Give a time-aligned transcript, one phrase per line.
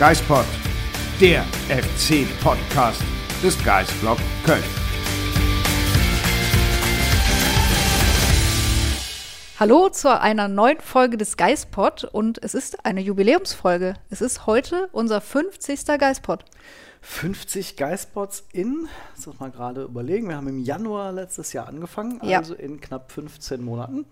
[0.00, 0.46] Geispod,
[1.20, 3.02] der FC-Podcast
[3.42, 4.62] des Geistblog Köln.
[9.58, 13.92] Hallo zu einer neuen Folge des Geistpod und es ist eine Jubiläumsfolge.
[14.08, 15.84] Es ist heute unser 50.
[15.98, 16.46] Geistpod.
[17.02, 22.20] 50 Geispots in, das muss mal gerade überlegen, wir haben im Januar letztes Jahr angefangen,
[22.24, 22.38] Ja.
[22.38, 24.06] also in knapp 15 Monaten.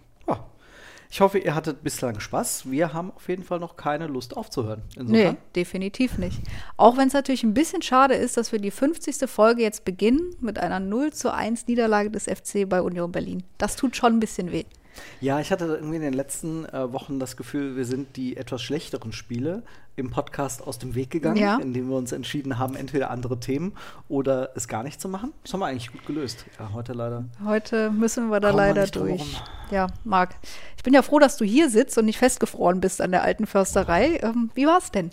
[1.11, 2.71] Ich hoffe, ihr hattet bislang Spaß.
[2.71, 4.83] Wir haben auf jeden Fall noch keine Lust aufzuhören.
[4.95, 6.41] Nee, Insofern, definitiv nicht.
[6.77, 9.29] Auch wenn es natürlich ein bisschen schade ist, dass wir die 50.
[9.29, 13.43] Folge jetzt beginnen mit einer 0 zu 1 Niederlage des FC bei Union Berlin.
[13.57, 14.65] Das tut schon ein bisschen weh.
[15.21, 18.63] Ja, ich hatte irgendwie in den letzten äh, Wochen das Gefühl, wir sind die etwas
[18.63, 19.63] schlechteren Spiele
[19.97, 21.57] im Podcast aus dem Weg gegangen, Ja.
[21.57, 23.73] indem wir uns entschieden haben, entweder andere Themen
[24.09, 25.33] oder es gar nicht zu machen.
[25.43, 26.45] Das haben wir eigentlich gut gelöst.
[26.59, 27.25] Ja, heute leider.
[27.45, 29.21] Heute müssen wir da wir leider drum durch.
[29.21, 29.49] herum.
[29.73, 30.37] Ja, Marc,
[30.77, 33.47] ich bin ja froh, dass du hier sitzt und nicht festgefroren bist an der alten
[33.47, 34.21] Försterei.
[34.23, 35.11] Ähm, wie war's denn?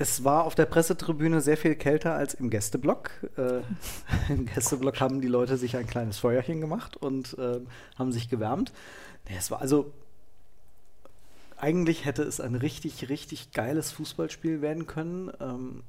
[0.00, 3.10] Es war auf der Pressetribüne sehr viel kälter als im Gästeblock.
[3.36, 3.60] Äh,
[4.32, 7.60] Im Gästeblock haben die Leute sich ein kleines Feuerchen gemacht und äh,
[7.98, 8.72] haben sich gewärmt.
[9.28, 9.92] Nee, es war also
[11.56, 15.32] eigentlich hätte es ein richtig, richtig geiles Fußballspiel werden können.
[15.40, 15.82] Ähm,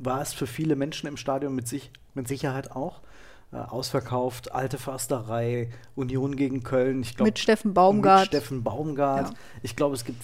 [0.00, 3.00] war es für viele Menschen im Stadion mit, sich, mit Sicherheit auch.
[3.52, 7.02] Äh, ausverkauft, alte Försterei, Union gegen Köln.
[7.02, 8.20] Ich glaub, Mit Steffen Baumgart.
[8.20, 9.28] Mit Steffen Baumgart.
[9.28, 9.34] Ja.
[9.62, 10.22] Ich glaube, es gibt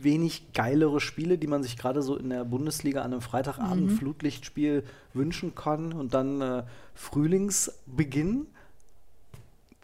[0.00, 3.96] wenig geilere Spiele, die man sich gerade so in der Bundesliga an einem Freitagabend Mhm.
[3.98, 5.92] Flutlichtspiel wünschen kann.
[5.92, 6.62] Und dann äh,
[6.94, 8.46] Frühlingsbeginn.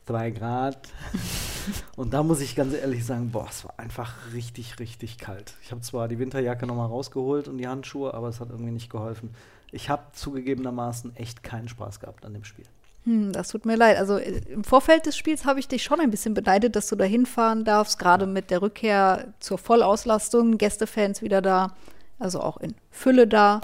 [0.07, 0.89] Zwei Grad.
[1.97, 5.55] Und da muss ich ganz ehrlich sagen, boah, es war einfach richtig, richtig kalt.
[5.63, 8.91] Ich habe zwar die Winterjacke nochmal rausgeholt und die Handschuhe, aber es hat irgendwie nicht
[8.91, 9.31] geholfen.
[9.73, 12.67] Ich habe zugegebenermaßen echt keinen Spaß gehabt an dem Spiel.
[13.05, 13.97] Hm, das tut mir leid.
[13.97, 16.97] Also äh, im Vorfeld des Spiels habe ich dich schon ein bisschen beneidet, dass du
[16.97, 21.75] da hinfahren darfst, gerade mit der Rückkehr zur Vollauslastung, Gästefans wieder da,
[22.19, 23.61] also auch in Fülle da.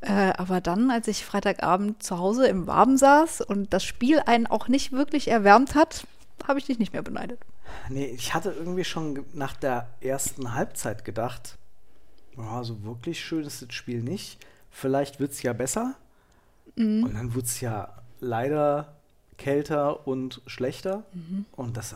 [0.00, 4.46] Äh, aber dann, als ich Freitagabend zu Hause im Warmen saß und das Spiel einen
[4.46, 6.06] auch nicht wirklich erwärmt hat,
[6.46, 7.40] habe ich dich nicht mehr beneidet.
[7.88, 11.58] Nee, ich hatte irgendwie schon nach der ersten Halbzeit gedacht,
[12.36, 14.38] ja, so wirklich schön ist das Spiel nicht.
[14.72, 15.94] Vielleicht wird es ja besser.
[17.04, 17.88] Und dann wurde es ja
[18.18, 18.96] leider
[19.36, 21.04] kälter und schlechter.
[21.52, 21.94] Und das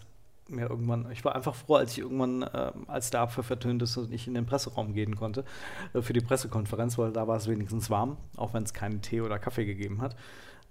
[0.48, 3.96] mir irgendwann, ich war einfach froh, als ich irgendwann, ähm, als der Abpfiff vertönt ist
[3.96, 5.44] und ich in den Presseraum gehen konnte
[5.92, 9.20] äh, für die Pressekonferenz, weil da war es wenigstens warm, auch wenn es keinen Tee
[9.20, 10.16] oder Kaffee gegeben hat.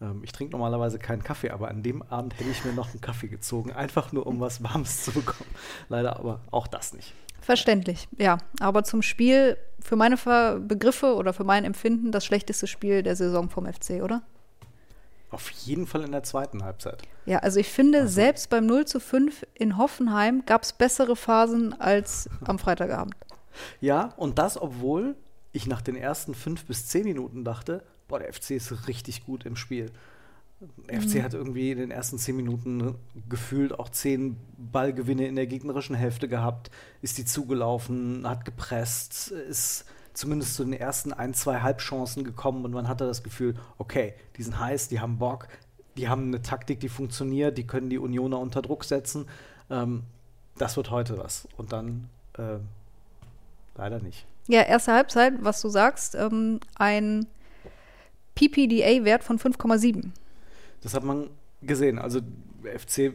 [0.01, 3.01] Ähm, ich trinke normalerweise keinen Kaffee, aber an dem Abend hätte ich mir noch einen
[3.01, 5.49] Kaffee gezogen, einfach nur um was Warmes zu bekommen.
[5.89, 7.13] Leider aber auch das nicht.
[7.45, 8.39] Verständlich, ja.
[8.59, 10.17] Aber zum Spiel, für meine
[10.67, 14.23] Begriffe oder für mein Empfinden, das schlechteste Spiel der Saison vom FC, oder?
[15.29, 17.03] Auf jeden Fall in der zweiten Halbzeit.
[17.27, 21.79] Ja, also ich finde, selbst beim 0 zu 5 in Hoffenheim gab es bessere Phasen
[21.79, 23.13] als am Freitagabend.
[23.79, 25.15] Ja, und das, obwohl
[25.51, 29.45] ich nach den ersten fünf bis zehn Minuten dachte, boah, der FC ist richtig gut
[29.45, 29.91] im Spiel.
[30.87, 32.95] FC hat irgendwie in den ersten zehn Minuten
[33.27, 36.71] gefühlt auch zehn Ballgewinne in der gegnerischen Hälfte gehabt,
[37.01, 42.71] ist die zugelaufen, hat gepresst, ist zumindest zu den ersten ein, zwei Halbchancen gekommen und
[42.71, 45.47] man hatte das Gefühl, okay, die sind heiß, die haben Bock,
[45.97, 49.27] die haben eine Taktik, die funktioniert, die können die Unioner unter Druck setzen.
[49.69, 50.03] Ähm,
[50.57, 51.47] das wird heute was.
[51.57, 52.59] Und dann äh,
[53.75, 54.25] leider nicht.
[54.47, 57.27] Ja, erste Halbzeit, was du sagst, ähm, ein
[58.35, 60.11] PPDA-Wert von 5,7.
[60.81, 61.29] Das hat man
[61.61, 61.99] gesehen.
[61.99, 62.21] Also
[62.63, 63.13] FC,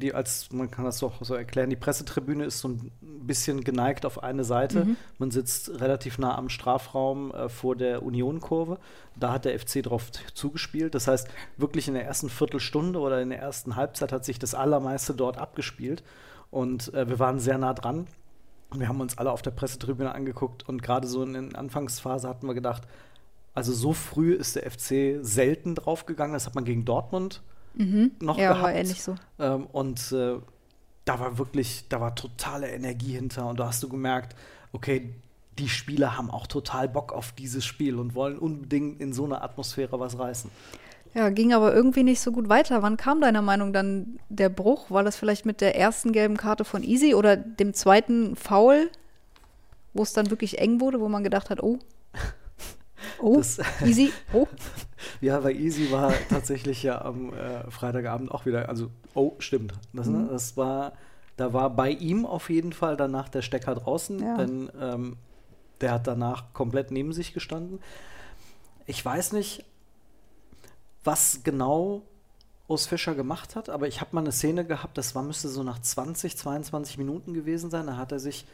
[0.00, 4.04] die als, man kann das doch so erklären, die Pressetribüne ist so ein bisschen geneigt
[4.04, 4.86] auf eine Seite.
[5.18, 8.78] Man sitzt relativ nah am Strafraum äh, vor der Union-Kurve.
[9.18, 10.94] Da hat der FC drauf zugespielt.
[10.94, 14.54] Das heißt, wirklich in der ersten Viertelstunde oder in der ersten Halbzeit hat sich das
[14.54, 16.02] Allermeiste dort abgespielt.
[16.50, 18.06] Und äh, wir waren sehr nah dran.
[18.70, 22.28] Und wir haben uns alle auf der Pressetribüne angeguckt und gerade so in der Anfangsphase
[22.28, 22.82] hatten wir gedacht,
[23.56, 26.34] also so früh ist der FC selten draufgegangen.
[26.34, 27.42] Das hat man gegen Dortmund
[28.20, 28.62] noch Ja, gehabt.
[28.62, 29.16] war ähnlich so.
[29.38, 30.36] Ähm, und äh,
[31.04, 33.48] da war wirklich, da war totale Energie hinter.
[33.48, 34.36] Und da hast du gemerkt,
[34.72, 35.10] okay,
[35.58, 39.42] die Spieler haben auch total Bock auf dieses Spiel und wollen unbedingt in so einer
[39.42, 40.50] Atmosphäre was reißen.
[41.14, 42.82] Ja, ging aber irgendwie nicht so gut weiter.
[42.82, 44.90] Wann kam deiner Meinung dann der Bruch?
[44.90, 48.90] War das vielleicht mit der ersten gelben Karte von Easy oder dem zweiten Foul,
[49.94, 51.78] wo es dann wirklich eng wurde, wo man gedacht hat, oh,
[53.20, 54.46] oh, Das- Easy, oh.
[55.20, 59.74] Ja, weil Easy war tatsächlich ja am äh, Freitagabend auch wieder, also, oh, stimmt.
[59.92, 60.22] Das, Mhm.
[60.24, 60.92] ne, das war,
[61.36, 64.36] da war bei ihm auf jeden Fall danach der Stecker draußen, Ja.
[64.38, 65.16] denn ähm,
[65.80, 67.80] der hat danach komplett neben sich gestanden.
[68.86, 69.64] Ich weiß nicht,
[71.04, 72.02] was genau
[72.68, 75.62] Urs Fischer gemacht hat, aber ich habe mal eine Szene gehabt, das war, müsste so
[75.62, 78.44] nach 20, 22 Minuten gewesen sein, da hat er sich,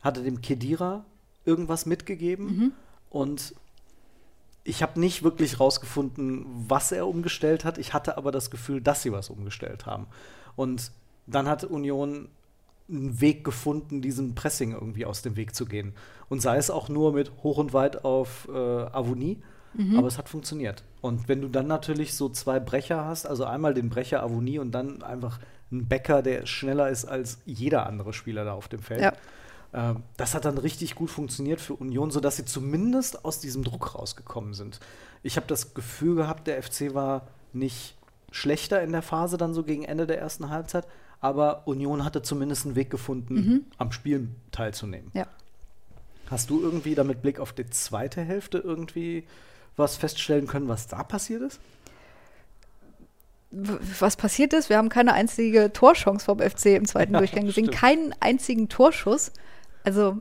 [0.00, 1.04] hat er dem Kedira
[1.44, 2.72] irgendwas mitgegeben
[3.10, 3.54] und
[4.64, 7.78] ich habe nicht wirklich rausgefunden, was er umgestellt hat.
[7.78, 10.06] Ich hatte aber das Gefühl, dass sie was umgestellt haben.
[10.56, 10.92] Und
[11.26, 12.28] dann hat Union
[12.88, 15.94] einen Weg gefunden, diesem Pressing irgendwie aus dem Weg zu gehen.
[16.28, 19.42] Und sei es auch nur mit hoch und weit auf äh, Avonie,
[19.96, 20.82] aber es hat funktioniert.
[21.00, 24.72] Und wenn du dann natürlich so zwei Brecher hast, also einmal den Brecher Avonie und
[24.72, 25.38] dann einfach
[25.70, 29.00] einen Bäcker, der schneller ist als jeder andere Spieler da auf dem Feld.
[29.00, 29.12] Ja.
[29.72, 33.94] Ähm, das hat dann richtig gut funktioniert für Union, sodass sie zumindest aus diesem Druck
[33.94, 34.80] rausgekommen sind.
[35.22, 37.96] Ich habe das Gefühl gehabt, der FC war nicht
[38.32, 40.86] schlechter in der Phase dann so gegen Ende der ersten Halbzeit,
[41.20, 45.10] aber Union hatte zumindest einen Weg gefunden, am Spiel teilzunehmen.
[45.14, 45.26] Ja.
[46.30, 49.24] Hast du irgendwie da mit Blick auf die zweite Hälfte irgendwie
[49.76, 51.60] was feststellen können, was da passiert ist?
[53.50, 57.64] Was passiert ist, wir haben keine einzige Torchance vom FC im zweiten Ja, Durchgang gesehen,
[57.64, 57.76] stimmt.
[57.76, 59.32] keinen einzigen Torschuss.
[59.84, 60.18] Also,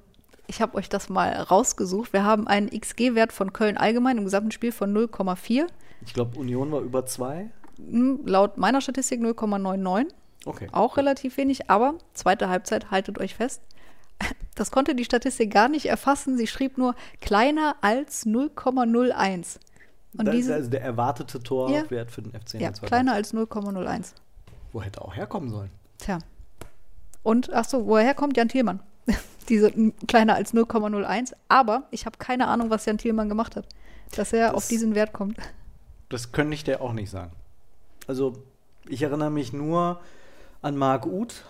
[0.48, 2.14] ich habe euch das mal rausgesucht.
[2.14, 5.68] Wir haben einen XG-Wert von Köln allgemein im gesamten Spiel von 0,4.
[6.06, 7.50] Ich glaube, Union war über zwei.
[7.78, 10.08] Hm, Laut meiner Statistik 0,99.
[10.46, 10.68] Okay.
[10.72, 13.62] Auch relativ wenig, aber zweite Halbzeit, haltet euch fest.
[14.56, 16.36] Das konnte die Statistik gar nicht erfassen.
[16.38, 19.58] Sie schrieb nur kleiner als 0,01.
[20.18, 24.14] Und Da- diese, also der erwartete Torwert für den FC ja, kleiner als 0,01.
[24.74, 25.70] Wo hätte auch herkommen sollen?
[25.98, 26.20] Tja.
[27.24, 28.82] Und, ach so, woher kommt Jan Thielmann?
[29.50, 31.34] Diese n- kleiner als 0,01.
[31.48, 33.68] Aber ich habe keine Ahnung, was Jan Thielmann gemacht hat,
[34.16, 35.38] dass er Das- auf diesen Wert kommt.
[36.10, 37.32] Das könnte ich dir auch nicht sagen.
[38.08, 38.34] Also,
[38.88, 40.00] ich erinnere mich nur
[40.62, 41.44] an Marc Uth,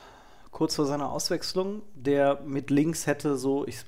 [0.51, 3.83] kurz vor seiner Auswechslung, der mit links hätte so, ich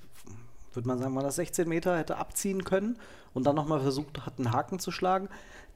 [0.73, 2.97] würde mal sagen, war das 16 Meter, hätte abziehen können
[3.33, 5.27] und dann nochmal versucht hat, einen Haken zu schlagen.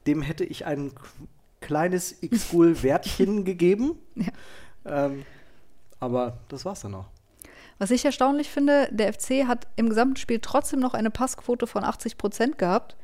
[0.06, 0.92] Dem hätte ich ein
[1.60, 3.98] kleines X-Gul-Wertchen gegeben.
[4.14, 4.26] Ja.
[4.86, 5.26] Ähm,
[6.00, 7.06] aber das war's dann auch.
[7.78, 11.84] Was ich erstaunlich finde, der FC hat im gesamten Spiel trotzdem noch eine Passquote von
[11.84, 12.96] 80 Prozent gehabt.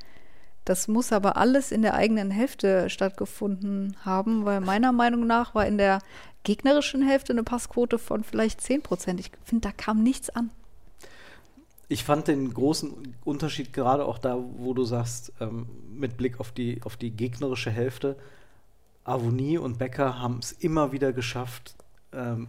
[0.65, 5.67] Das muss aber alles in der eigenen Hälfte stattgefunden haben, weil meiner Meinung nach war
[5.67, 5.99] in der
[6.45, 9.21] gegnerischen Hälfte eine Passquote von vielleicht 10 Prozent.
[9.21, 10.51] Ich finde, da kam nichts an.
[11.89, 16.53] Ich fand den großen Unterschied gerade auch da, wo du sagst, ähm, mit Blick auf
[16.53, 18.17] die, auf die gegnerische Hälfte,
[19.05, 21.75] Avonie und Becker haben es immer wieder geschafft,
[22.13, 22.49] ähm,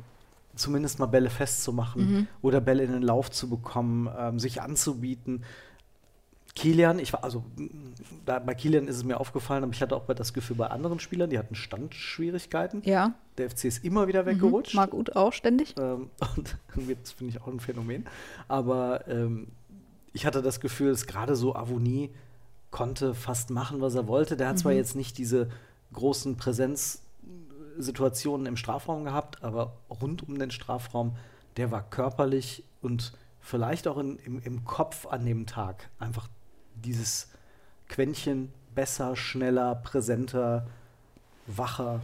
[0.55, 5.43] zumindest mal Bälle festzumachen oder Bälle in den Lauf zu bekommen, ähm, sich anzubieten.
[6.55, 7.93] Kilian, ich war, also m,
[8.25, 10.99] da, bei Kilian ist es mir aufgefallen, aber ich hatte auch das Gefühl bei anderen
[10.99, 12.83] Spielern, die hatten Standschwierigkeiten.
[12.85, 14.75] Ja, Der FC ist immer wieder weggerutscht.
[14.75, 15.73] Marc Uth auch ständig.
[15.79, 16.55] Ähm, und
[17.01, 18.05] das finde ich auch ein Phänomen.
[18.47, 19.47] Aber ähm,
[20.13, 22.11] ich hatte das Gefühl, dass gerade so Avonie
[22.69, 24.37] konnte fast machen, was er wollte.
[24.37, 25.49] Der hat zwar jetzt nicht diese
[25.93, 26.37] großen
[27.73, 31.15] Präsenzsituationen im Strafraum gehabt, aber rund um den Strafraum,
[31.57, 36.27] der war körperlich und vielleicht auch in, im, im Kopf an dem Tag einfach
[36.75, 37.29] dieses
[37.89, 40.67] Quäntchen besser, schneller, präsenter,
[41.45, 42.01] wacher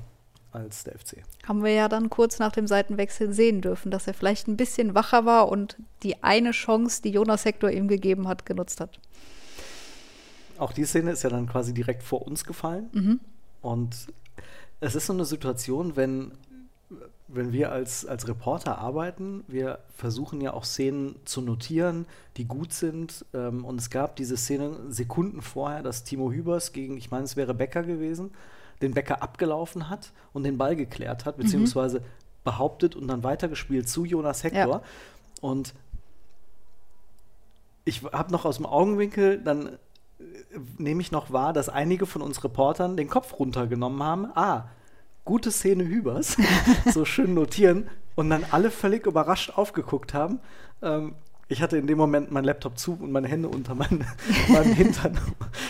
[0.51, 1.23] als der FC.
[1.47, 4.95] Haben wir ja dann kurz nach dem Seitenwechsel sehen dürfen, dass er vielleicht ein bisschen
[4.95, 8.99] wacher war und die eine Chance, die Jonas Hector ihm gegeben hat, genutzt hat.
[10.57, 12.89] Auch die Szene ist ja dann quasi direkt vor uns gefallen.
[13.61, 14.07] Und
[14.79, 16.31] es ist so eine Situation, wenn,
[17.27, 22.05] wenn wir als, als Reporter arbeiten, wir versuchen ja auch Szenen zu notieren,
[22.37, 23.25] die gut sind.
[23.33, 27.35] Ähm, und es gab diese Szene Sekunden vorher, dass Timo Hübers gegen, ich meine, es
[27.35, 28.31] wäre Becker gewesen,
[28.81, 32.01] den Becker abgelaufen hat und den Ball geklärt hat, beziehungsweise
[32.45, 34.77] behauptet und dann weitergespielt zu Jonas Hector.
[34.77, 34.81] Ja.
[35.41, 35.73] Und
[37.83, 39.77] ich habe noch aus dem Augenwinkel, dann
[40.77, 44.25] nehme ich noch wahr, dass einige von uns Reportern den Kopf runtergenommen haben.
[44.35, 44.65] Ah,
[45.25, 46.37] gute Szene Hübers,
[46.91, 47.89] so schön notieren.
[48.15, 50.39] Und dann alle völlig überrascht aufgeguckt haben.
[50.81, 51.15] Ähm,
[51.47, 54.05] ich hatte in dem Moment meinen Laptop zu und meine Hände unter mein,
[54.49, 55.19] meinem Hintern,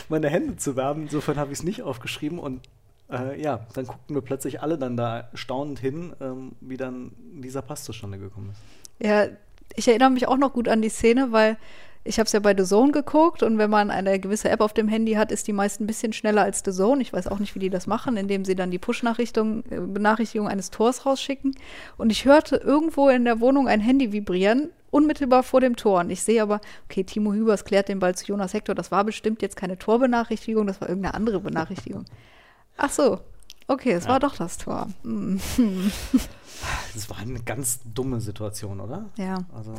[0.10, 1.04] meine Hände zu werben.
[1.04, 2.40] Insofern habe ich es nicht aufgeschrieben.
[2.40, 2.62] Und
[3.10, 7.62] äh, ja, dann guckten wir plötzlich alle dann da staunend hin, ähm, wie dann dieser
[7.62, 9.08] Pass zustande gekommen ist.
[9.08, 9.28] Ja,
[9.76, 11.58] ich erinnere mich auch noch gut an die Szene, weil
[12.10, 14.74] Ich habe es ja bei The Zone geguckt und wenn man eine gewisse App auf
[14.74, 17.04] dem Handy hat, ist die meist ein bisschen schneller als The Zone.
[17.04, 20.72] Ich weiß auch nicht, wie die das machen, indem sie dann die Push-Benachrichtigung äh, eines
[20.72, 21.54] Tors rausschicken.
[21.98, 26.00] Und ich hörte irgendwo in der Wohnung ein Handy vibrieren, unmittelbar vor dem Tor.
[26.00, 28.74] Und ich sehe aber, okay, Timo Hübers klärt den Ball zu Jonas Hector.
[28.74, 32.06] Das war bestimmt jetzt keine Torbenachrichtigung, das war irgendeine andere Benachrichtigung.
[32.76, 33.20] Ach so,
[33.68, 34.88] okay, es war doch das Tor.
[35.04, 35.40] Hm.
[36.94, 39.06] Das war eine ganz dumme Situation, oder?
[39.16, 39.46] Ja.
[39.56, 39.76] Also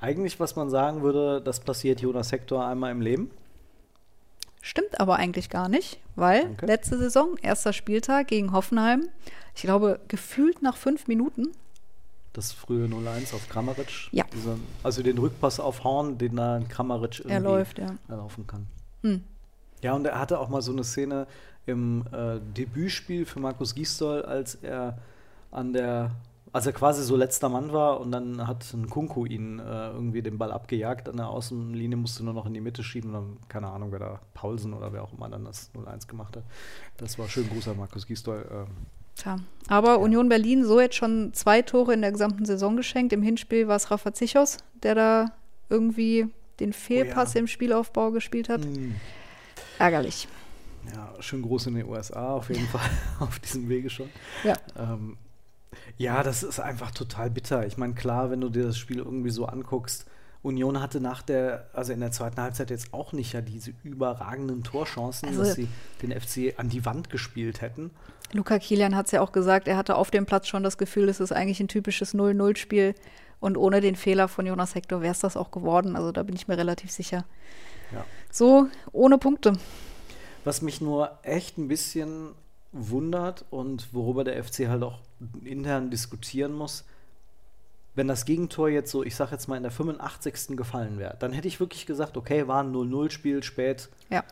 [0.00, 3.30] eigentlich, was man sagen würde, das passiert Jonas Hector einmal im Leben.
[4.62, 6.66] Stimmt aber eigentlich gar nicht, weil Danke.
[6.66, 9.08] letzte Saison, erster Spieltag gegen Hoffenheim,
[9.54, 11.48] ich glaube, gefühlt nach fünf Minuten,
[12.32, 14.08] Das frühe 0-1 auf Kramaric.
[14.12, 14.24] Ja.
[14.32, 17.94] Dieser, also den Rückpass auf Horn, den da Kramaric irgendwie Er läuft, ja.
[18.08, 18.66] laufen kann.
[19.02, 19.24] Hm.
[19.82, 21.26] Ja, und er hatte auch mal so eine Szene
[21.66, 24.98] im äh, Debütspiel für Markus Gisdol, als er
[25.50, 26.10] an der,
[26.52, 30.22] als er quasi so letzter Mann war und dann hat ein Kunku ihn äh, irgendwie
[30.22, 31.08] den Ball abgejagt.
[31.08, 33.14] An der Außenlinie musste nur noch in die Mitte schieben.
[33.14, 36.36] Und dann, keine Ahnung, wer da, Paulsen oder wer auch immer dann das 0-1 gemacht
[36.36, 36.44] hat.
[36.96, 38.46] Das war schön Gruß an Markus Gisdol.
[38.50, 38.66] Ähm,
[39.14, 39.38] Tja.
[39.68, 43.12] Aber Union Berlin so jetzt schon zwei Tore in der gesamten Saison geschenkt.
[43.12, 45.26] Im Hinspiel war es Rafa Zichos, der da
[45.68, 46.28] irgendwie
[46.58, 48.62] den Fehlpass im Spielaufbau gespielt hat.
[49.78, 50.26] Ärgerlich.
[50.94, 52.88] Ja, schön groß in den USA auf jeden Fall,
[53.20, 54.08] auf diesem Wege schon.
[54.42, 54.54] Ja.
[54.76, 55.16] Ähm,
[55.96, 57.66] ja, das ist einfach total bitter.
[57.66, 60.06] Ich meine, klar, wenn du dir das Spiel irgendwie so anguckst,
[60.42, 64.62] Union hatte nach der, also in der zweiten Halbzeit jetzt auch nicht ja diese überragenden
[64.62, 65.68] Torchancen, Also- dass sie
[66.02, 67.90] den FC an die Wand gespielt hätten.
[68.32, 71.08] Luca Kilian hat es ja auch gesagt, er hatte auf dem Platz schon das Gefühl,
[71.08, 72.94] es ist eigentlich ein typisches 0-0-Spiel.
[73.40, 75.96] Und ohne den Fehler von Jonas Hector wäre es das auch geworden.
[75.96, 77.24] Also da bin ich mir relativ sicher.
[77.90, 78.04] Ja.
[78.30, 79.54] So, ohne Punkte.
[80.44, 82.34] Was mich nur echt ein bisschen
[82.72, 85.00] wundert und worüber der FC halt auch
[85.44, 86.84] intern diskutieren muss,
[87.94, 90.56] wenn das Gegentor jetzt so, ich sag jetzt mal in der 85.
[90.56, 94.24] gefallen wäre, dann hätte ich wirklich gesagt, okay, war ein 0-0-Spiel, spät Ja.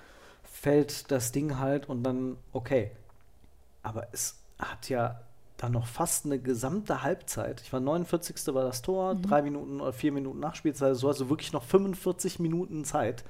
[0.45, 2.93] fällt das Ding halt und dann okay.
[3.83, 5.21] Aber es hat ja
[5.57, 7.61] dann noch fast eine gesamte Halbzeit.
[7.63, 8.55] Ich war 49.
[8.55, 10.95] war das Tor, drei Minuten oder vier Minuten Nachspielzeit.
[10.97, 13.25] So hast du wirklich noch 45 Minuten Zeit.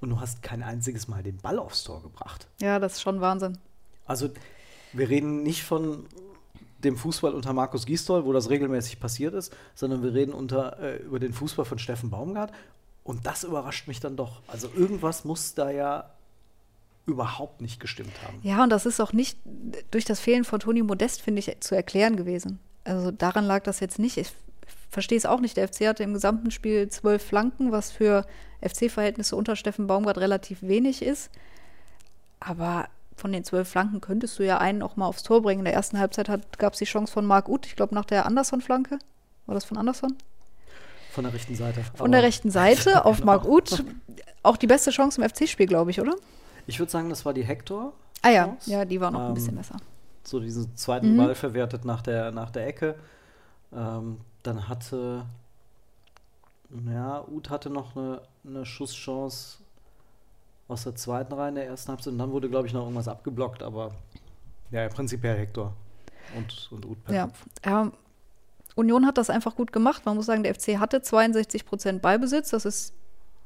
[0.00, 2.46] Und du hast kein einziges Mal den Ball aufs Tor gebracht.
[2.60, 3.58] Ja, das ist schon Wahnsinn.
[4.06, 4.30] Also,
[4.92, 6.06] wir reden nicht von
[6.84, 10.96] dem Fußball unter Markus Gisdol, wo das regelmäßig passiert ist, sondern wir reden unter, äh,
[11.02, 12.52] über den Fußball von Steffen Baumgart.
[13.04, 14.42] Und das überrascht mich dann doch.
[14.46, 16.10] Also, irgendwas muss da ja
[17.06, 18.38] überhaupt nicht gestimmt haben.
[18.42, 19.38] Ja, und das ist auch nicht
[19.90, 22.60] durch das Fehlen von Toni Modest, finde ich, zu erklären gewesen.
[22.84, 24.16] Also daran lag das jetzt nicht.
[24.18, 24.32] Ich
[24.90, 25.56] verstehe es auch nicht.
[25.56, 28.24] Der FC hatte im gesamten Spiel zwölf Flanken, was für
[28.60, 31.30] FC-Verhältnisse unter Steffen Baumgart relativ wenig ist.
[32.38, 35.60] Aber von den zwölf Flanken könntest du ja einen auch mal aufs Tor bringen.
[35.60, 36.28] In der ersten Halbzeit
[36.58, 38.98] gab es die Chance von Marc Uth, ich glaube nach der Anderson-Flanke.
[39.46, 40.14] War das von Anderson?
[41.10, 41.82] Von der rechten Seite.
[41.94, 43.84] Von der rechten Seite auf Marc Uth.
[44.42, 46.14] Auch die beste Chance im FC-Spiel, glaube ich, oder?
[46.66, 47.92] Ich würde sagen, das war die Hector.
[48.22, 48.70] Ah ja, Chance.
[48.70, 49.76] ja, die war noch ein Ähm, bisschen besser.
[50.24, 52.94] So diesen zweiten Ball verwertet nach der, nach der Ecke.
[53.74, 55.26] Ähm, dann hatte,
[56.88, 59.58] ja, Uth hatte noch eine, eine Schusschance
[60.72, 62.12] aus der zweiten Reihe in der ersten Halbzeit.
[62.12, 63.62] Und dann wurde, glaube ich, noch irgendwas abgeblockt.
[63.62, 63.92] Aber
[64.70, 65.72] ja, prinzipiell Hector
[66.36, 67.30] und, und Uth per Ja,
[67.64, 67.92] ja,
[68.74, 70.06] Union hat das einfach gut gemacht.
[70.06, 72.50] Man muss sagen, der FC hatte 62 Prozent Ballbesitz.
[72.50, 72.94] Das ist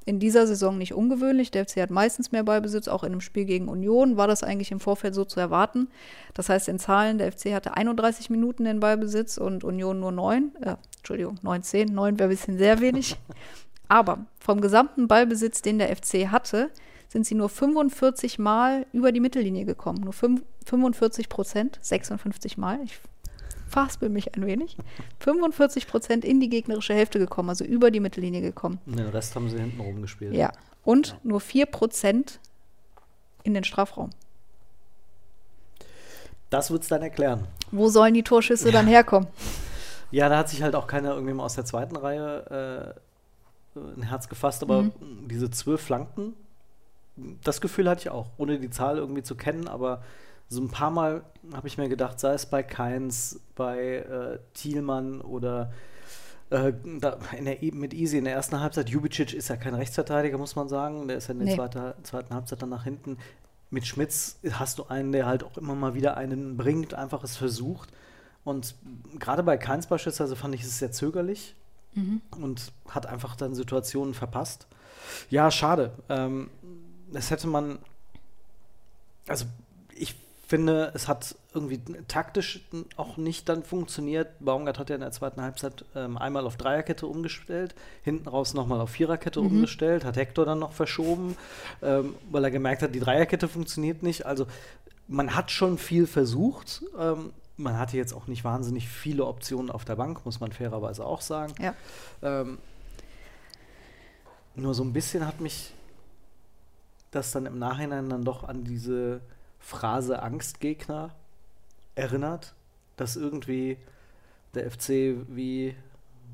[0.04, 1.50] in dieser Saison nicht ungewöhnlich.
[1.50, 2.86] Der FC hat meistens mehr Ballbesitz.
[2.86, 5.88] Auch in einem Spiel gegen Union war das eigentlich im Vorfeld so zu erwarten.
[6.32, 10.52] Das heißt, in Zahlen, der FC hatte 31 Minuten den Ballbesitz und Union nur 9.
[10.62, 11.92] Äh, Entschuldigung, 19.
[11.92, 13.16] 9 wäre ein bisschen sehr wenig.
[13.88, 16.70] Aber vom gesamten Ballbesitz, den der FC hatte,
[17.08, 20.00] sind sie nur 45 Mal über die Mittellinie gekommen.
[20.02, 22.80] Nur fünf- 45 Prozent, 56 Mal.
[22.84, 22.98] Ich
[23.68, 24.76] verhaspel mich ein wenig.
[25.20, 28.78] 45 Prozent in die gegnerische Hälfte gekommen, also über die Mittellinie gekommen.
[28.86, 30.34] Den Rest haben sie hinten rumgespielt.
[30.34, 30.52] Ja.
[30.84, 32.40] Und nur 4 Prozent
[33.44, 34.10] in den Strafraum.
[36.50, 37.46] Das wird es dann erklären.
[37.72, 39.28] Wo sollen die Torschüsse dann herkommen?
[40.12, 42.94] Ja, da hat sich halt auch keiner irgendwie mal aus der zweiten Reihe
[43.76, 44.92] äh, ein Herz gefasst, aber Mhm.
[45.28, 46.34] diese zwölf Flanken,
[47.42, 50.02] das Gefühl hatte ich auch, ohne die Zahl irgendwie zu kennen, aber
[50.48, 51.22] so ein paar Mal
[51.54, 55.72] habe ich mir gedacht, sei es bei Keins, bei äh, Thielmann oder
[56.50, 57.18] äh, der,
[57.72, 61.16] mit Easy in der ersten Halbzeit, Jubicic ist ja kein Rechtsverteidiger, muss man sagen, der
[61.16, 61.56] ist ja in der Nee.
[61.56, 63.18] zweiten, zweiten Halbzeit dann nach hinten.
[63.70, 67.36] Mit Schmitz hast du einen, der halt auch immer mal wieder einen bringt, einfach es
[67.36, 67.88] versucht.
[68.44, 68.76] Und
[69.18, 71.56] gerade bei Keins beispielsweise fand ich es sehr zögerlich
[72.30, 74.68] und hat einfach dann Situationen verpasst.
[75.30, 75.92] Ja, schade.
[76.08, 76.50] Ähm,
[77.12, 77.78] das hätte man.
[79.28, 79.46] Also,
[79.94, 80.14] ich
[80.46, 82.60] finde, es hat irgendwie taktisch
[82.96, 84.28] auch nicht dann funktioniert.
[84.38, 88.80] Baumgart hat ja in der zweiten Halbzeit ähm, einmal auf Dreierkette umgestellt, hinten raus nochmal
[88.80, 89.46] auf Viererkette Mhm.
[89.46, 91.36] umgestellt, hat Hector dann noch verschoben,
[91.82, 94.26] ähm, weil er gemerkt hat, die Dreierkette funktioniert nicht.
[94.26, 94.46] Also
[95.08, 96.82] man hat schon viel versucht.
[96.98, 101.04] Ähm, man hatte jetzt auch nicht wahnsinnig viele Optionen auf der Bank, muss man fairerweise
[101.04, 101.54] auch sagen.
[101.60, 101.74] Ja.
[102.22, 102.58] Ähm,
[104.54, 105.72] nur so ein bisschen hat mich
[107.16, 109.20] das dann im Nachhinein dann doch an diese
[109.58, 111.14] Phrase Angstgegner
[111.94, 112.54] erinnert,
[112.96, 113.78] dass irgendwie
[114.54, 115.74] der FC wie,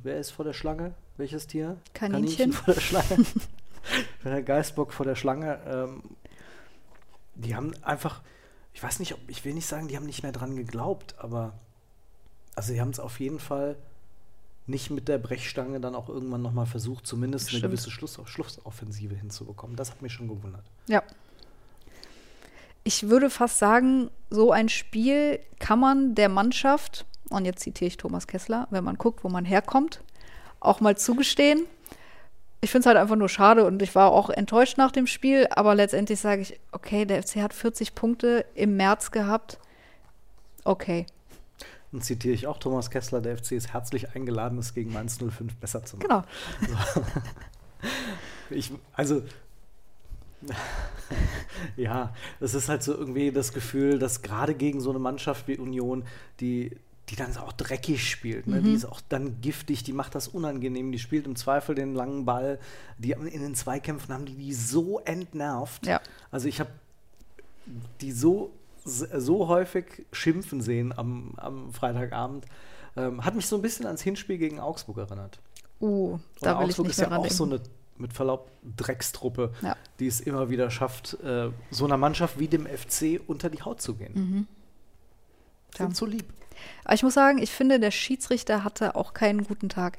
[0.02, 0.94] wer ist vor der Schlange?
[1.16, 1.78] Welches Tier?
[1.94, 2.52] Kaninchen.
[2.52, 3.24] vor der Schlange.
[4.24, 5.60] der Geißbock vor der Schlange.
[5.66, 6.02] Ähm,
[7.34, 8.22] die haben einfach,
[8.72, 11.52] ich weiß nicht, ob, ich will nicht sagen, die haben nicht mehr dran geglaubt, aber
[12.54, 13.76] also sie haben es auf jeden Fall
[14.66, 17.72] nicht mit der Brechstange dann auch irgendwann nochmal versucht, zumindest eine Stimmt.
[17.72, 19.76] gewisse Schluss, Schlussoffensive hinzubekommen.
[19.76, 20.64] Das hat mich schon gewundert.
[20.86, 21.02] Ja.
[22.84, 27.96] Ich würde fast sagen, so ein Spiel kann man der Mannschaft, und jetzt zitiere ich
[27.96, 30.00] Thomas Kessler, wenn man guckt, wo man herkommt,
[30.60, 31.66] auch mal zugestehen.
[32.60, 35.48] Ich finde es halt einfach nur schade und ich war auch enttäuscht nach dem Spiel,
[35.50, 39.58] aber letztendlich sage ich, okay, der FC hat 40 Punkte im März gehabt.
[40.64, 41.06] Okay,
[41.92, 45.56] Und zitiere ich auch Thomas Kessler, der FC ist herzlich eingeladen, es gegen Mainz 05
[45.56, 46.24] besser zu machen.
[46.62, 47.04] genau.
[48.50, 49.22] Ich, also,
[51.76, 55.56] ja, es ist halt so irgendwie das Gefühl, dass gerade gegen so eine Mannschaft wie
[55.56, 56.04] Union,
[56.40, 56.76] die,
[57.08, 58.62] die dann auch dreckig spielt, ne?
[58.62, 62.24] die ist auch dann giftig, die macht das unangenehm, die spielt im Zweifel den langen
[62.24, 62.58] Ball,
[62.98, 65.86] die in den Zweikämpfen haben die die so entnervt.
[65.86, 66.00] Ja.
[66.30, 66.70] Also ich habe
[68.00, 68.52] die so,
[68.84, 72.46] so häufig schimpfen sehen am, am Freitagabend.
[72.96, 75.40] Ähm, hat mich so ein bisschen ans Hinspiel gegen Augsburg erinnert.
[75.80, 77.34] Uh, da will ich Augsburg nicht ist ja auch denken.
[77.36, 77.60] so eine,
[77.96, 79.76] mit Verlaub, Dreckstruppe, Ja.
[79.98, 83.80] die es immer wieder schafft, äh, so einer Mannschaft wie dem FC unter die Haut
[83.80, 84.12] zu gehen.
[84.14, 84.46] Mhm.
[85.76, 85.94] Sind Ja.
[85.94, 86.24] so lieb.
[86.84, 89.98] Aber ich muss sagen, ich finde, der Schiedsrichter hatte auch keinen guten Tag.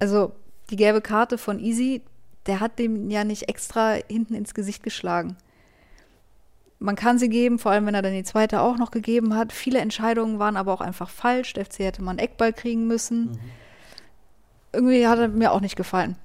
[0.00, 0.32] Also
[0.70, 2.02] die gelbe Karte von Easy,
[2.46, 5.36] der hat dem ja nicht extra hinten ins Gesicht geschlagen.
[6.82, 9.52] Man kann sie geben, vor allem wenn er dann die zweite auch noch gegeben hat.
[9.52, 11.52] Viele Entscheidungen waren aber auch einfach falsch.
[11.52, 13.38] Der FC hätte einen Eckball kriegen müssen.
[14.72, 16.16] Irgendwie hat er mir auch nicht gefallen.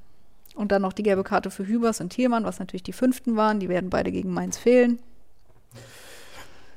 [0.56, 3.60] Und dann noch die gelbe Karte für Hübers und Thielmann, was natürlich die fünften waren.
[3.60, 5.00] Die werden beide gegen Mainz fehlen.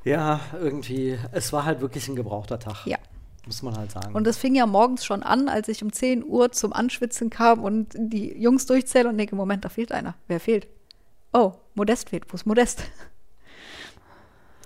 [0.03, 2.85] Ja, irgendwie, es war halt wirklich ein gebrauchter Tag.
[2.85, 2.97] Ja.
[3.45, 4.13] Muss man halt sagen.
[4.13, 7.63] Und das fing ja morgens schon an, als ich um 10 Uhr zum Anschwitzen kam
[7.63, 10.15] und die Jungs durchzähle und denke, Moment, da fehlt einer.
[10.27, 10.67] Wer fehlt?
[11.31, 12.25] Oh, Modest fehlt.
[12.27, 12.83] Wo ist Modest?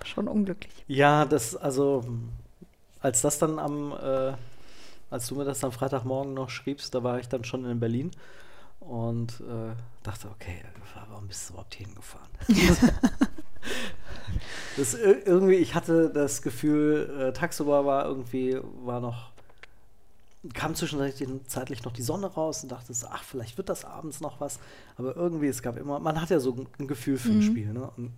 [0.04, 0.72] Schon unglücklich.
[0.88, 2.04] ja, das, also,
[3.00, 4.32] als das dann am, äh,
[5.10, 8.10] als du mir das am Freitagmorgen noch schriebst, da war ich dann schon in Berlin
[8.80, 10.62] und äh, dachte, okay,
[11.08, 12.28] warum bist du überhaupt hier hingefahren?
[14.76, 19.30] das, ir- irgendwie, ich hatte das Gefühl, äh, tagsüber war irgendwie, war noch,
[20.52, 24.58] kam zwischenzeitlich noch die Sonne raus und dachte, ach, vielleicht wird das abends noch was.
[24.98, 27.90] Aber irgendwie, es gab immer, man hat ja so ein Gefühl für ein Spiel, ne?
[27.96, 28.12] Und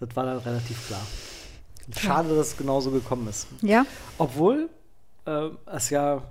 [0.00, 1.00] das war dann relativ klar.
[1.96, 3.46] Schade, dass es genauso gekommen ist.
[3.62, 3.86] Ja,
[4.18, 4.68] Obwohl
[5.24, 6.22] äh, es ja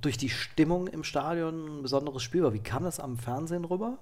[0.00, 2.52] durch die Stimmung im Stadion ein besonderes Spiel war.
[2.52, 3.98] Wie kam das am Fernsehen rüber?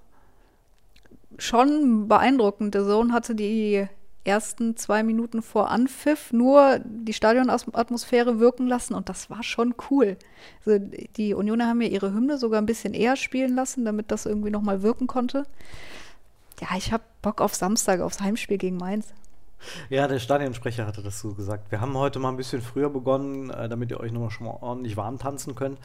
[1.39, 2.75] schon beeindruckend.
[2.75, 3.87] Der Sohn hatte die
[4.25, 10.19] ersten zwei Minuten vor Anpfiff nur die Stadionatmosphäre wirken lassen und das war schon cool.
[10.65, 10.79] Also
[11.17, 14.51] die Unioner haben ja ihre Hymne sogar ein bisschen eher spielen lassen, damit das irgendwie
[14.51, 15.47] nochmal wirken konnte.
[16.61, 19.09] Ja, ich habe Bock auf Samstag, aufs Heimspiel gegen Mainz.
[19.91, 21.71] Ja, der Stadionsprecher hatte das so gesagt.
[21.71, 24.57] Wir haben heute mal ein bisschen früher begonnen, äh, damit ihr euch nochmal schon mal
[24.61, 25.79] ordentlich warm tanzen könnt.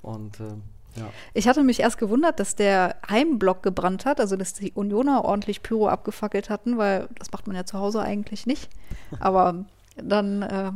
[0.00, 0.54] Und äh,
[0.96, 1.04] ja.
[1.34, 5.62] Ich hatte mich erst gewundert, dass der Heimblock gebrannt hat, also dass die Unioner ordentlich
[5.62, 8.70] Pyro abgefackelt hatten, weil das macht man ja zu Hause eigentlich nicht.
[9.20, 9.66] Aber
[9.96, 10.72] dann äh,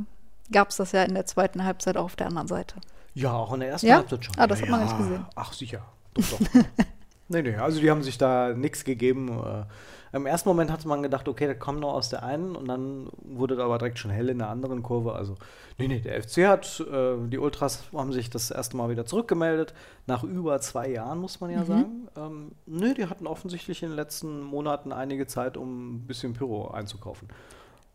[0.52, 2.76] gab es das ja in der zweiten Halbzeit auch auf der anderen Seite.
[3.14, 3.96] ja, auch in der ersten Ja?
[3.96, 4.34] Halbzeit schon.
[4.38, 4.86] Ah, das ja, hat man ja.
[4.86, 5.26] nicht gesehen.
[5.34, 5.80] Ach, sicher.
[6.12, 6.38] Doch, doch.
[7.28, 9.28] nee, nee, also die haben sich da nichts gegeben.
[9.30, 12.68] Äh, Im ersten Moment hatte man gedacht, okay, der kommt noch aus der einen und
[12.68, 15.14] dann wurde da aber direkt schon hell in der anderen Kurve.
[15.14, 15.36] Also,
[15.78, 19.74] nee, nee, der FC hat, äh, die Ultras haben sich das erste Mal wieder zurückgemeldet.
[20.06, 21.66] Nach über zwei Jahren, muss man ja Mhm.
[21.66, 22.08] sagen.
[22.16, 26.68] Ähm, nee, die hatten offensichtlich in den letzten Monaten einige Zeit, um ein bisschen Pyro
[26.70, 27.28] einzukaufen.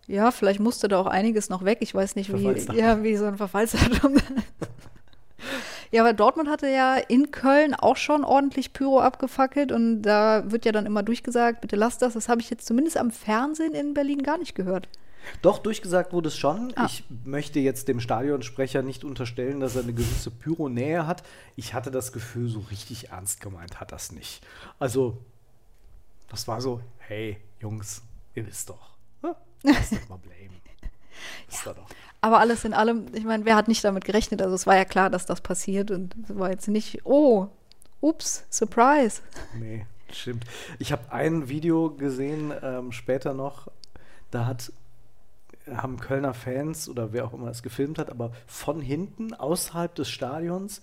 [0.07, 1.77] Ja, vielleicht musste da auch einiges noch weg.
[1.81, 4.15] Ich weiß nicht, wie, ja, wie so ein Verfallsdatum.
[5.91, 10.65] ja, aber Dortmund hatte ja in Köln auch schon ordentlich Pyro abgefackelt und da wird
[10.65, 12.13] ja dann immer durchgesagt, bitte lasst das.
[12.13, 14.87] Das habe ich jetzt zumindest am Fernsehen in Berlin gar nicht gehört.
[15.41, 16.73] Doch, durchgesagt wurde es schon.
[16.75, 16.85] Ah.
[16.85, 21.23] Ich möchte jetzt dem Stadionsprecher nicht unterstellen, dass er eine gewisse Pyronähe hat.
[21.55, 24.45] Ich hatte das Gefühl, so richtig ernst gemeint hat das nicht.
[24.79, 25.17] Also,
[26.29, 28.01] das war so, hey, Jungs,
[28.35, 28.97] ihr wisst doch.
[29.23, 30.59] Ja, Lass das mal blame.
[31.49, 31.89] Ist da doch.
[32.21, 34.41] Aber alles in allem, ich meine, wer hat nicht damit gerechnet?
[34.41, 37.47] Also es war ja klar, dass das passiert und es war jetzt nicht, oh,
[38.01, 39.21] ups, Surprise.
[39.57, 40.43] Nee, stimmt.
[40.79, 43.69] Ich habe ein Video gesehen, ähm, später noch,
[44.31, 44.73] da hat
[45.71, 50.09] haben Kölner Fans oder wer auch immer es gefilmt hat, aber von hinten, außerhalb des
[50.09, 50.81] Stadions,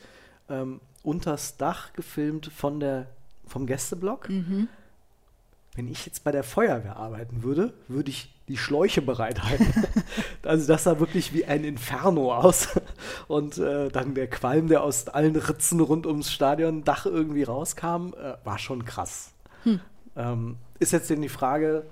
[0.49, 3.09] ähm, unters Dach gefilmt von der,
[3.47, 4.29] vom Gästeblock.
[5.75, 9.67] Wenn ich jetzt bei der Feuerwehr arbeiten würde, würde ich die Schläuche bereithalten.
[10.43, 12.69] also das sah wirklich wie ein Inferno aus.
[13.29, 18.35] Und äh, dann der Qualm, der aus allen Ritzen rund ums Stadiondach irgendwie rauskam, äh,
[18.45, 19.33] war schon krass.
[20.17, 21.85] Ähm, ist jetzt denn die Frage,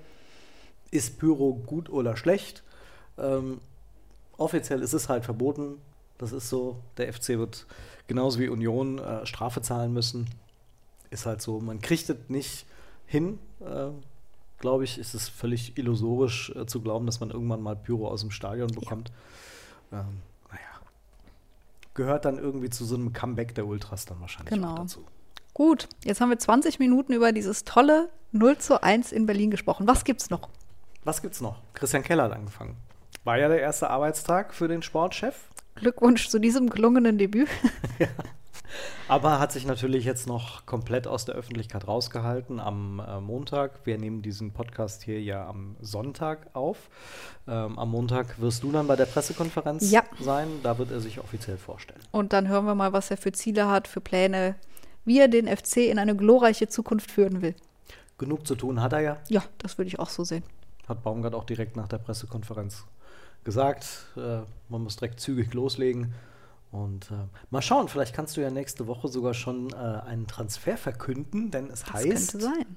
[0.91, 2.63] ist Pyro gut oder schlecht?
[3.17, 3.59] Ähm,
[4.37, 5.79] offiziell ist es halt verboten.
[6.17, 6.81] Das ist so.
[6.97, 7.65] Der FC wird
[8.07, 10.29] genauso wie Union äh, Strafe zahlen müssen.
[11.09, 11.59] Ist halt so.
[11.59, 12.65] Man kriegt es nicht
[13.05, 13.39] hin.
[14.59, 18.21] Glaube ich, ist es völlig illusorisch äh, zu glauben, dass man irgendwann mal Pyro aus
[18.21, 19.11] dem Stadion bekommt.
[19.91, 20.59] Ähm, naja.
[21.93, 24.73] Gehört dann irgendwie zu so einem Comeback der Ultras dann wahrscheinlich Genau.
[24.73, 25.05] auch dazu.
[25.53, 29.87] Gut, jetzt haben wir 20 Minuten über dieses tolle 0 zu 1 in Berlin gesprochen.
[29.87, 30.49] Was gibt's noch?
[31.03, 31.61] Was gibt's noch?
[31.73, 32.75] Christian Keller hat angefangen.
[33.23, 35.35] War ja der erste Arbeitstag für den Sportchef.
[35.75, 37.47] Glückwunsch zu diesem gelungenen Debüt.
[39.07, 43.85] Aber hat sich natürlich jetzt noch komplett aus der Öffentlichkeit rausgehalten am äh, Montag.
[43.85, 46.89] Wir nehmen diesen Podcast hier ja am Sonntag auf.
[47.47, 50.03] Ähm, am Montag wirst du dann bei der Pressekonferenz Ja.
[50.19, 50.47] sein.
[50.63, 52.01] Da wird er sich offiziell vorstellen.
[52.11, 54.55] Und dann hören wir mal, was er für Ziele hat, für Pläne,
[55.05, 57.53] wie er den FC in eine glorreiche Zukunft führen will.
[58.17, 59.17] Genug zu tun hat er ja.
[59.27, 60.43] Ja, das würde ich auch so sehen.
[60.87, 62.85] Hat Baumgart auch direkt nach der Pressekonferenz
[63.43, 64.07] gesagt.
[64.17, 66.13] Äh, man muss direkt zügig loslegen.
[66.75, 67.15] Und äh,
[67.51, 71.69] mal schauen, vielleicht kannst du ja nächste Woche sogar schon äh, einen Transfer verkünden, denn
[71.69, 72.75] es Das heißt, könnte sein.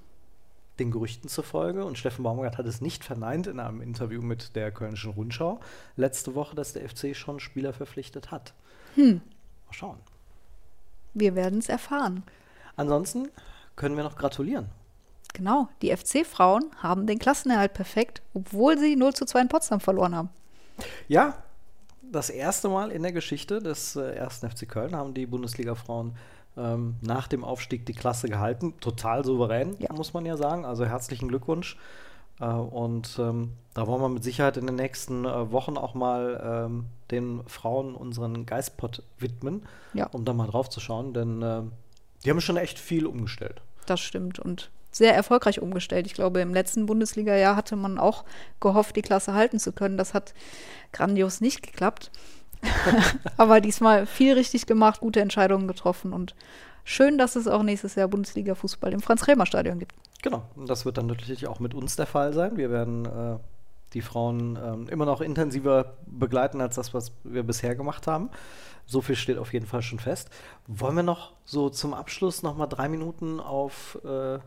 [0.79, 4.71] den Gerüchten zufolge, und Steffen Baumgart hat es nicht verneint in einem Interview mit der
[4.71, 5.59] Kölnischen Rundschau
[5.97, 8.55] letzte Woche, dass der FC schon Spieler verpflichtet hat.
[8.95, 9.21] Hm.
[9.67, 9.99] Mal schauen.
[11.15, 12.23] Wir werden es erfahren.
[12.77, 13.29] Ansonsten
[13.75, 14.67] können wir noch gratulieren.
[15.35, 20.15] Genau, die FC-Frauen haben den Klassenerhalt perfekt, obwohl sie 0 zu 2 in Potsdam verloren
[20.15, 20.31] haben.
[21.09, 21.43] Ja,
[22.11, 26.17] das erste Mal in der Geschichte des äh, ersten FC Köln haben die Bundesliga-Frauen
[26.57, 28.75] ähm, nach dem Aufstieg die Klasse gehalten.
[28.81, 29.93] Total souverän, Ja.
[29.93, 30.65] muss man ja sagen.
[30.65, 31.77] Also herzlichen Glückwunsch.
[32.41, 36.41] Äh, und ähm, da wollen wir mit Sicherheit in den nächsten äh, Wochen auch mal
[36.67, 39.63] ähm, den Frauen unseren Geistpot widmen,
[39.95, 40.07] Ja.
[40.09, 41.63] um da mal drauf zu schauen, denn äh,
[42.25, 43.61] die haben schon echt viel umgestellt.
[43.87, 46.07] Das stimmt und sehr erfolgreich umgestellt.
[46.07, 48.25] Ich glaube, im letzten Bundesliga-Jahr hatte man auch
[48.61, 49.99] gehofft, die Klasse halten zu können.
[49.99, 50.35] Das hat
[50.93, 52.11] grandios nicht geklappt.
[53.37, 56.35] Aber diesmal viel richtig gemacht, gute Entscheidungen getroffen und
[56.85, 59.95] schön, dass es auch nächstes Jahr Bundesliga-Fußball im Franz-Remer-Stadion gibt.
[60.23, 62.57] Genau, und das wird dann natürlich auch mit uns der Fall sein.
[62.57, 63.39] Wir werden äh,
[63.93, 68.31] die Frauen ähm, immer noch intensiver begleiten als das, was wir bisher gemacht haben.
[68.87, 70.31] So viel steht auf jeden Fall schon fest.
[70.67, 74.39] Wollen wir noch so zum Abschluss noch mal drei Minuten auf äh,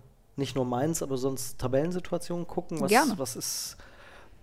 [0.41, 2.81] nicht nur Mainz, aber sonst Tabellensituationen gucken?
[2.81, 3.13] Was, Gerne.
[3.17, 3.77] was ist,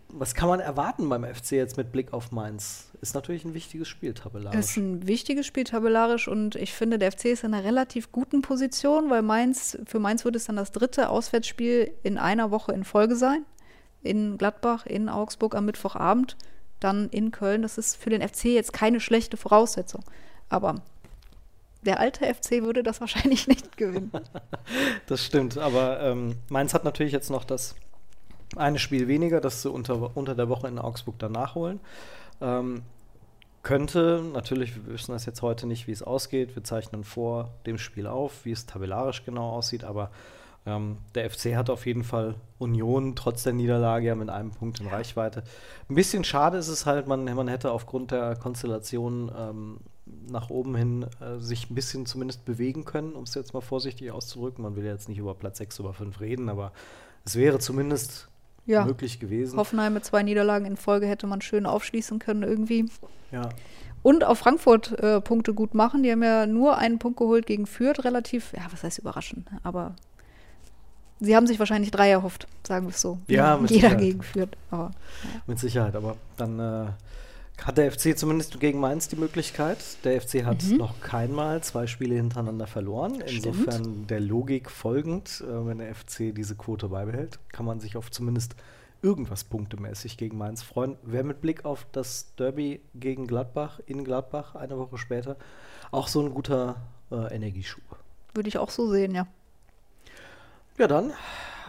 [0.08, 2.90] was kann man erwarten beim FC jetzt mit Blick auf Mainz?
[3.02, 4.58] Ist natürlich ein wichtiges Spiel tabellarisch.
[4.58, 8.10] Es ist ein wichtiges Spiel tabellarisch und ich finde, der FC ist in einer relativ
[8.10, 12.72] guten Position, weil Mainz, für Mainz wird es dann das dritte Auswärtsspiel in einer Woche
[12.72, 13.44] in Folge sein.
[14.02, 16.36] In Gladbach, in Augsburg am Mittwochabend,
[16.80, 17.62] dann in Köln.
[17.62, 20.02] Das ist für den FC jetzt keine schlechte Voraussetzung.
[20.48, 20.76] Aber
[21.82, 24.12] der alte FC würde das wahrscheinlich nicht gewinnen.
[25.06, 27.74] Das stimmt, aber ähm, Mainz hat natürlich jetzt noch das
[28.56, 31.80] eine Spiel weniger, das sie unter, unter der Woche in Augsburg dann nachholen.
[32.42, 32.82] Ähm,
[33.62, 36.54] könnte, natürlich, wir wissen das jetzt heute nicht, wie es ausgeht.
[36.54, 40.10] Wir zeichnen vor dem Spiel auf, wie es tabellarisch genau aussieht, aber
[40.66, 44.80] ähm, der FC hat auf jeden Fall Union trotz der Niederlage ja mit einem Punkt
[44.80, 45.42] in Reichweite.
[45.88, 49.80] Ein bisschen schade ist es halt, man, man hätte aufgrund der Konstellation ähm,
[50.30, 54.10] nach oben hin äh, sich ein bisschen zumindest bewegen können, um es jetzt mal vorsichtig
[54.10, 54.62] auszudrücken.
[54.62, 56.72] Man will ja jetzt nicht über Platz 6 oder 5 reden, aber
[57.24, 58.28] es wäre zumindest
[58.66, 58.84] Ja.
[58.84, 59.56] möglich gewesen.
[59.58, 62.90] Hoffenheim mit zwei Niederlagen in Folge hätte man schön aufschließen können irgendwie.
[63.32, 63.48] Ja.
[64.02, 66.02] Und auf Frankfurt äh, Punkte gut machen.
[66.02, 69.96] Die haben ja nur einen Punkt geholt gegen Fürth, relativ, ja, was heißt überraschend, aber
[71.20, 73.18] sie haben sich wahrscheinlich drei erhofft, sagen wir es so.
[73.26, 73.98] Ja, mit Jeder Sicherheit.
[74.00, 74.50] gegen Fürth.
[74.70, 74.92] Aber
[75.48, 76.86] Mit Sicherheit, aber dann äh,
[77.64, 79.78] hat der FC zumindest gegen Mainz die Möglichkeit.
[80.04, 83.20] Der FC hat noch keinmal zwei Spiele hintereinander verloren.
[83.20, 88.10] Insofern der Logik folgend, äh, wenn der FC diese Quote beibehält, kann man sich auf
[88.10, 88.54] zumindest
[89.02, 90.96] irgendwas punktemäßig gegen Mainz freuen.
[91.02, 95.36] Wer mit Blick auf das Derby gegen Gladbach in Gladbach eine Woche später
[95.90, 96.76] auch so ein guter
[97.10, 97.82] äh, Energieschub.
[98.34, 99.26] würde ich auch so sehen, ja.
[100.78, 101.12] Ja, dann.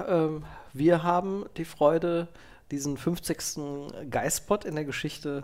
[0.07, 2.27] Ähm, wir haben die Freude,
[2.71, 4.09] diesen 50.
[4.09, 5.43] Geistpot in der Geschichte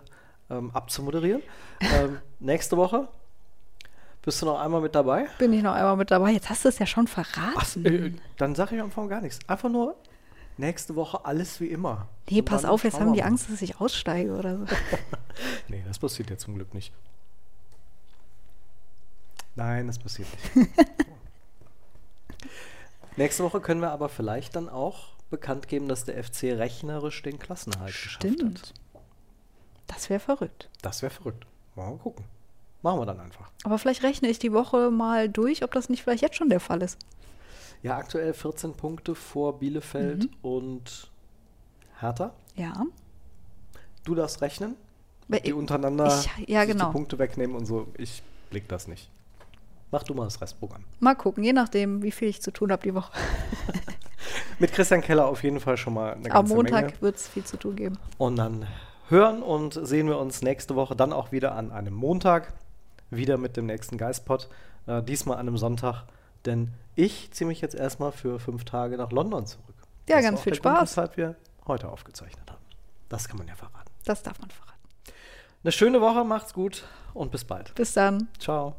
[0.50, 1.42] ähm, abzumoderieren.
[1.80, 3.08] ähm, nächste Woche
[4.22, 5.28] bist du noch einmal mit dabei?
[5.38, 6.32] Bin ich noch einmal mit dabei?
[6.32, 7.54] Jetzt hast du es ja schon verraten.
[7.56, 9.38] Ach, äh, dann sage ich am Anfang gar nichts.
[9.46, 9.94] Einfach nur
[10.56, 12.08] nächste Woche alles wie immer.
[12.28, 13.26] nee, pass auf, jetzt haben die mal.
[13.26, 14.66] Angst, dass ich aussteige oder so.
[15.68, 16.92] Nee, das passiert ja zum Glück nicht.
[19.54, 20.70] Nein, das passiert nicht.
[23.16, 27.38] Nächste Woche können wir aber vielleicht dann auch bekannt geben, dass der FC rechnerisch den
[27.38, 28.74] Klassenerhalt geschafft hat.
[29.86, 30.68] Das wäre verrückt.
[30.82, 31.46] Das wäre verrückt.
[31.74, 32.24] Mal gucken.
[32.82, 33.50] Machen wir dann einfach.
[33.64, 36.60] Aber vielleicht rechne ich die Woche mal durch, ob das nicht vielleicht jetzt schon der
[36.60, 36.98] Fall ist.
[37.82, 40.36] Ja, aktuell 14 Punkte vor Bielefeld Mhm.
[40.42, 41.10] und
[42.00, 42.32] Hertha.
[42.54, 42.84] Ja.
[44.04, 44.76] Du darfst rechnen.
[45.44, 46.86] Die untereinander ich- ja, genau.
[46.86, 47.88] die Punkte wegnehmen und so.
[47.98, 49.10] Ich blick das nicht.
[49.90, 50.84] Mach du mal das Restprogramm.
[51.00, 53.12] Mal gucken, je nachdem, wie viel ich zu tun habe die Woche.
[54.58, 57.00] Mit Christian Keller auf jeden Fall schon mal eine Am ganze Montag Menge.
[57.02, 57.98] wird es viel zu tun geben.
[58.18, 58.66] Und dann
[59.08, 62.52] hören und sehen wir uns nächste Woche dann auch wieder an einem Montag.
[63.10, 64.48] Wieder mit dem nächsten Geistpot.
[64.86, 66.04] Äh, diesmal an einem Sonntag.
[66.44, 69.64] Denn ich ziehe mich jetzt erstmal für fünf Tage nach London zurück.
[70.08, 70.90] Ja, Das ist ganz auch viel der Grund, Spaß.
[70.90, 72.62] weshalb wir heute aufgezeichnet haben.
[73.08, 73.90] Das kann man ja verraten.
[74.04, 74.72] Das darf man verraten.
[75.62, 77.74] Eine schöne Woche, macht's gut und bis bald.
[77.74, 78.28] Bis dann.
[78.38, 78.76] Ciao.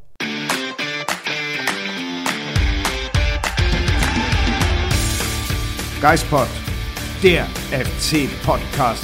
[6.01, 6.47] Geistpod,
[7.23, 9.03] der FC-Podcast